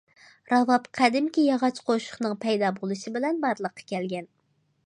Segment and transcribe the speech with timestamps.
[0.51, 4.31] راۋاب قەدىمكى ياغاچ قوشۇقنىڭ پەيدا بولۇشى بىلەن بارلىققا كەلگەن.